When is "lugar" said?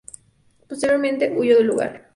1.67-2.09